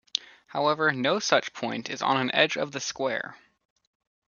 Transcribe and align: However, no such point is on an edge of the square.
However, 0.47 0.91
no 0.91 1.19
such 1.19 1.53
point 1.53 1.87
is 1.87 2.01
on 2.01 2.17
an 2.17 2.33
edge 2.33 2.57
of 2.57 2.71
the 2.71 2.79
square. 2.79 3.37